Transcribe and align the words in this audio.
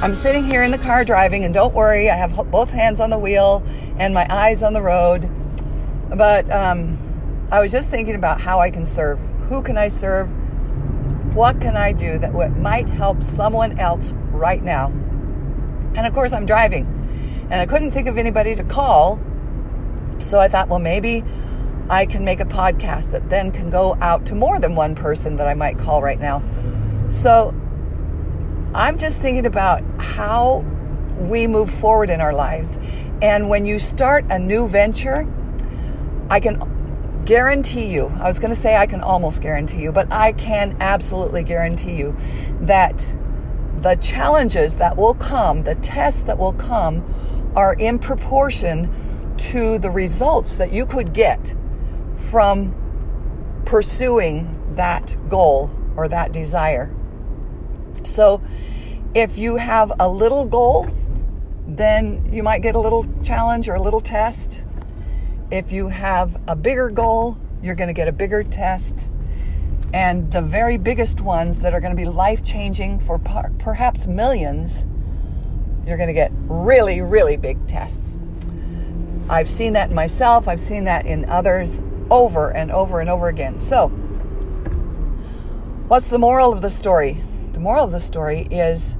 I'm 0.00 0.14
sitting 0.14 0.44
here 0.44 0.62
in 0.62 0.70
the 0.70 0.78
car 0.78 1.04
driving, 1.04 1.44
and 1.44 1.52
don't 1.52 1.74
worry, 1.74 2.08
I 2.08 2.14
have 2.14 2.36
both 2.52 2.70
hands 2.70 3.00
on 3.00 3.10
the 3.10 3.18
wheel 3.18 3.64
and 3.98 4.14
my 4.14 4.24
eyes 4.30 4.62
on 4.62 4.72
the 4.72 4.80
road. 4.80 5.28
But 6.10 6.48
um, 6.52 6.96
I 7.50 7.58
was 7.58 7.72
just 7.72 7.90
thinking 7.90 8.14
about 8.14 8.40
how 8.40 8.60
I 8.60 8.70
can 8.70 8.86
serve. 8.86 9.18
Who 9.48 9.60
can 9.60 9.76
I 9.76 9.88
serve? 9.88 10.28
What 11.34 11.60
can 11.60 11.76
I 11.76 11.90
do 11.90 12.16
that 12.18 12.32
might 12.56 12.88
help 12.88 13.24
someone 13.24 13.80
else 13.80 14.12
right 14.30 14.62
now? 14.62 14.86
And 15.96 16.06
of 16.06 16.14
course, 16.14 16.32
I'm 16.32 16.46
driving, 16.46 16.86
and 17.50 17.60
I 17.60 17.66
couldn't 17.66 17.90
think 17.90 18.06
of 18.06 18.18
anybody 18.18 18.54
to 18.54 18.62
call. 18.62 19.18
So 20.20 20.38
I 20.38 20.46
thought, 20.46 20.68
well, 20.68 20.78
maybe 20.78 21.24
I 21.90 22.06
can 22.06 22.24
make 22.24 22.38
a 22.38 22.44
podcast 22.44 23.10
that 23.10 23.30
then 23.30 23.50
can 23.50 23.68
go 23.68 23.98
out 24.00 24.26
to 24.26 24.36
more 24.36 24.60
than 24.60 24.76
one 24.76 24.94
person 24.94 25.34
that 25.38 25.48
I 25.48 25.54
might 25.54 25.76
call 25.76 26.02
right 26.02 26.20
now. 26.20 26.40
So 27.08 27.52
I'm 28.74 28.98
just 28.98 29.20
thinking 29.20 29.46
about 29.46 29.82
how 29.98 30.58
we 31.16 31.46
move 31.46 31.70
forward 31.70 32.10
in 32.10 32.20
our 32.20 32.34
lives. 32.34 32.78
And 33.22 33.48
when 33.48 33.64
you 33.64 33.78
start 33.78 34.26
a 34.30 34.38
new 34.38 34.68
venture, 34.68 35.26
I 36.28 36.38
can 36.38 37.22
guarantee 37.24 37.86
you, 37.86 38.12
I 38.20 38.26
was 38.26 38.38
going 38.38 38.50
to 38.50 38.56
say 38.56 38.76
I 38.76 38.86
can 38.86 39.00
almost 39.00 39.40
guarantee 39.40 39.82
you, 39.82 39.90
but 39.90 40.12
I 40.12 40.32
can 40.32 40.76
absolutely 40.80 41.44
guarantee 41.44 41.96
you 41.96 42.16
that 42.60 43.14
the 43.78 43.94
challenges 43.96 44.76
that 44.76 44.96
will 44.96 45.14
come, 45.14 45.64
the 45.64 45.74
tests 45.76 46.22
that 46.22 46.36
will 46.36 46.52
come, 46.52 47.04
are 47.56 47.74
in 47.74 47.98
proportion 47.98 49.34
to 49.38 49.78
the 49.78 49.90
results 49.90 50.56
that 50.56 50.72
you 50.72 50.84
could 50.84 51.14
get 51.14 51.54
from 52.16 52.74
pursuing 53.64 54.74
that 54.74 55.16
goal 55.28 55.70
or 55.96 56.06
that 56.08 56.32
desire. 56.32 56.94
So, 58.06 58.42
if 59.14 59.38
you 59.38 59.56
have 59.56 59.92
a 59.98 60.08
little 60.08 60.44
goal, 60.44 60.88
then 61.66 62.30
you 62.32 62.42
might 62.42 62.62
get 62.62 62.74
a 62.74 62.78
little 62.78 63.06
challenge 63.22 63.68
or 63.68 63.74
a 63.74 63.82
little 63.82 64.00
test. 64.00 64.62
If 65.50 65.72
you 65.72 65.88
have 65.88 66.40
a 66.46 66.54
bigger 66.54 66.90
goal, 66.90 67.38
you're 67.62 67.74
going 67.74 67.88
to 67.88 67.94
get 67.94 68.08
a 68.08 68.12
bigger 68.12 68.42
test. 68.42 69.08
And 69.92 70.30
the 70.30 70.42
very 70.42 70.76
biggest 70.76 71.22
ones 71.22 71.60
that 71.62 71.72
are 71.72 71.80
going 71.80 71.96
to 71.96 71.96
be 71.96 72.04
life 72.04 72.44
changing 72.44 73.00
for 73.00 73.18
perhaps 73.18 74.06
millions, 74.06 74.84
you're 75.86 75.96
going 75.96 76.08
to 76.08 76.14
get 76.14 76.30
really, 76.46 77.00
really 77.00 77.36
big 77.36 77.66
tests. 77.66 78.16
I've 79.30 79.48
seen 79.48 79.72
that 79.74 79.90
myself, 79.90 80.48
I've 80.48 80.60
seen 80.60 80.84
that 80.84 81.06
in 81.06 81.28
others 81.28 81.80
over 82.10 82.50
and 82.50 82.70
over 82.70 83.00
and 83.00 83.08
over 83.08 83.28
again. 83.28 83.58
So, 83.58 83.88
what's 85.88 86.08
the 86.08 86.18
moral 86.18 86.52
of 86.52 86.62
the 86.62 86.70
story? 86.70 87.22
The 87.58 87.64
moral 87.64 87.86
of 87.86 87.90
the 87.90 87.98
story 87.98 88.42
is 88.52 88.94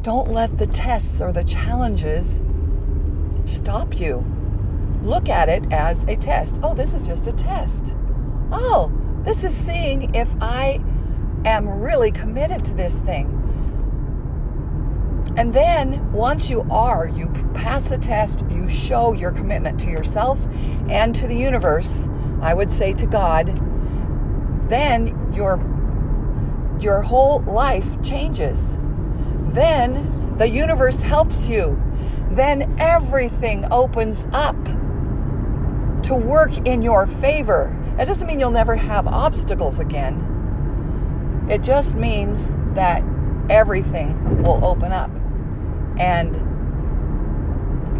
don't 0.00 0.30
let 0.30 0.56
the 0.56 0.66
tests 0.66 1.20
or 1.20 1.32
the 1.32 1.44
challenges 1.44 2.42
stop 3.44 4.00
you. 4.00 4.24
Look 5.02 5.28
at 5.28 5.50
it 5.50 5.70
as 5.70 6.04
a 6.04 6.16
test. 6.16 6.60
Oh, 6.62 6.72
this 6.72 6.94
is 6.94 7.06
just 7.06 7.26
a 7.26 7.32
test. 7.32 7.94
Oh, 8.50 8.90
this 9.26 9.44
is 9.44 9.54
seeing 9.54 10.14
if 10.14 10.34
I 10.40 10.82
am 11.44 11.68
really 11.68 12.10
committed 12.10 12.64
to 12.64 12.72
this 12.72 13.02
thing. 13.02 13.26
And 15.36 15.52
then 15.52 16.10
once 16.10 16.48
you 16.48 16.66
are, 16.70 17.06
you 17.06 17.28
pass 17.52 17.90
the 17.90 17.98
test, 17.98 18.46
you 18.48 18.66
show 18.66 19.12
your 19.12 19.30
commitment 19.30 19.78
to 19.80 19.90
yourself 19.90 20.42
and 20.88 21.14
to 21.16 21.26
the 21.26 21.36
universe, 21.36 22.08
I 22.40 22.54
would 22.54 22.72
say 22.72 22.94
to 22.94 23.04
God, 23.04 23.48
then 24.70 25.34
your 25.34 25.58
your 26.80 27.02
whole 27.02 27.40
life 27.42 28.02
changes. 28.02 28.76
Then 29.50 30.36
the 30.38 30.48
universe 30.48 31.00
helps 31.00 31.46
you. 31.46 31.80
Then 32.30 32.76
everything 32.78 33.66
opens 33.70 34.26
up 34.32 34.56
to 36.04 36.14
work 36.14 36.66
in 36.66 36.82
your 36.82 37.06
favor. 37.06 37.76
It 37.98 38.06
doesn't 38.06 38.26
mean 38.26 38.40
you'll 38.40 38.50
never 38.50 38.76
have 38.76 39.06
obstacles 39.06 39.78
again. 39.78 41.46
It 41.48 41.62
just 41.62 41.94
means 41.94 42.50
that 42.74 43.02
everything 43.48 44.42
will 44.42 44.64
open 44.64 44.92
up 44.92 45.10
and 45.98 46.34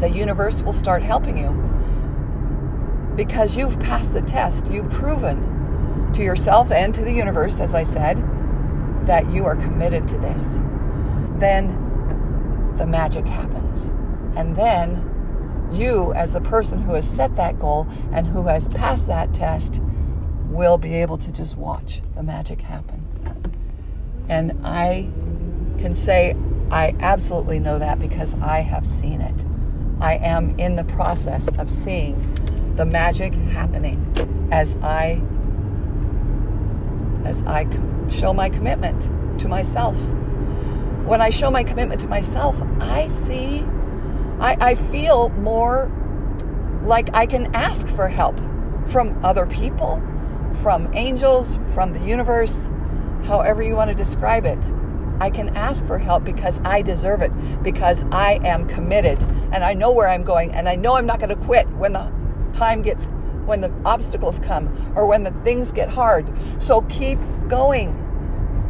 the 0.00 0.08
universe 0.08 0.62
will 0.62 0.72
start 0.72 1.02
helping 1.02 1.36
you 1.36 1.50
because 3.16 3.56
you've 3.56 3.78
passed 3.80 4.14
the 4.14 4.22
test. 4.22 4.70
You've 4.70 4.90
proven 4.90 6.12
to 6.14 6.22
yourself 6.22 6.70
and 6.70 6.94
to 6.94 7.02
the 7.02 7.12
universe, 7.12 7.60
as 7.60 7.74
I 7.74 7.82
said, 7.82 8.18
that 9.06 9.30
you 9.30 9.44
are 9.44 9.56
committed 9.56 10.06
to 10.08 10.18
this. 10.18 10.58
Then 11.38 12.74
the 12.76 12.86
magic 12.86 13.26
happens. 13.26 13.86
And 14.36 14.56
then 14.56 15.68
you, 15.72 16.12
as 16.14 16.32
the 16.32 16.40
person 16.40 16.82
who 16.82 16.94
has 16.94 17.08
set 17.08 17.36
that 17.36 17.58
goal 17.58 17.86
and 18.12 18.26
who 18.26 18.46
has 18.46 18.68
passed 18.68 19.06
that 19.06 19.32
test, 19.34 19.80
will 20.46 20.78
be 20.78 20.94
able 20.94 21.18
to 21.18 21.32
just 21.32 21.56
watch 21.56 22.02
the 22.14 22.22
magic 22.22 22.60
happen. 22.62 23.06
And 24.28 24.60
I 24.64 25.10
can 25.78 25.94
say 25.94 26.36
I 26.70 26.94
absolutely 27.00 27.58
know 27.58 27.78
that 27.78 27.98
because 27.98 28.34
I 28.34 28.60
have 28.60 28.86
seen 28.86 29.20
it. 29.20 29.44
I 30.00 30.14
am 30.14 30.58
in 30.58 30.76
the 30.76 30.84
process 30.84 31.48
of 31.58 31.70
seeing 31.70 32.74
the 32.76 32.84
magic 32.84 33.32
happening 33.32 34.48
as 34.52 34.76
I 34.76 35.22
as 37.24 37.42
I 37.42 37.64
show 38.10 38.32
my 38.32 38.48
commitment 38.48 39.40
to 39.40 39.48
myself. 39.48 39.96
When 41.04 41.20
I 41.20 41.30
show 41.30 41.50
my 41.50 41.64
commitment 41.64 42.00
to 42.02 42.06
myself, 42.06 42.60
I 42.80 43.08
see 43.08 43.64
I, 44.40 44.56
I 44.60 44.74
feel 44.74 45.28
more 45.30 45.92
like 46.82 47.10
I 47.14 47.26
can 47.26 47.54
ask 47.54 47.86
for 47.88 48.08
help 48.08 48.38
from 48.86 49.22
other 49.24 49.44
people, 49.44 50.02
from 50.62 50.92
angels, 50.94 51.58
from 51.74 51.92
the 51.92 52.00
universe, 52.00 52.70
however 53.24 53.62
you 53.62 53.76
want 53.76 53.90
to 53.90 53.94
describe 53.94 54.46
it. 54.46 54.58
I 55.20 55.28
can 55.28 55.50
ask 55.50 55.84
for 55.84 55.98
help 55.98 56.24
because 56.24 56.58
I 56.64 56.80
deserve 56.80 57.20
it, 57.20 57.30
because 57.62 58.04
I 58.10 58.40
am 58.42 58.66
committed 58.66 59.22
and 59.52 59.62
I 59.62 59.74
know 59.74 59.92
where 59.92 60.08
I'm 60.08 60.24
going 60.24 60.52
and 60.52 60.66
I 60.68 60.76
know 60.76 60.96
I'm 60.96 61.04
not 61.04 61.20
going 61.20 61.28
to 61.28 61.44
quit 61.44 61.68
when 61.72 61.92
the 61.92 62.10
time 62.54 62.80
gets, 62.80 63.10
when 63.50 63.60
the 63.60 63.72
obstacles 63.84 64.38
come 64.38 64.92
or 64.96 65.06
when 65.06 65.24
the 65.24 65.32
things 65.42 65.72
get 65.72 65.90
hard. 65.90 66.26
So 66.62 66.82
keep 66.82 67.18
going 67.48 67.88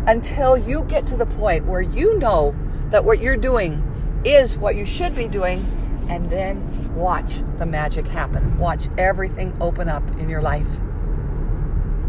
until 0.08 0.56
you 0.56 0.84
get 0.84 1.06
to 1.08 1.16
the 1.16 1.26
point 1.26 1.66
where 1.66 1.82
you 1.82 2.18
know 2.18 2.56
that 2.88 3.04
what 3.04 3.20
you're 3.20 3.36
doing 3.36 3.86
is 4.24 4.56
what 4.56 4.74
you 4.74 4.84
should 4.84 5.14
be 5.14 5.28
doing, 5.28 5.64
and 6.08 6.28
then 6.30 6.94
watch 6.94 7.42
the 7.58 7.66
magic 7.66 8.06
happen. 8.06 8.58
Watch 8.58 8.88
everything 8.98 9.56
open 9.60 9.88
up 9.88 10.02
in 10.18 10.28
your 10.28 10.42
life. 10.42 10.66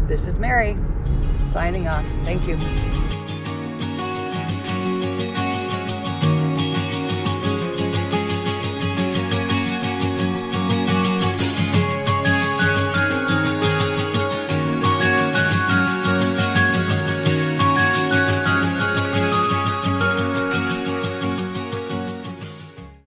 This 0.08 0.26
is 0.26 0.38
Mary 0.38 0.76
signing 1.52 1.86
off. 1.86 2.06
Thank 2.24 2.48
you. 2.48 2.58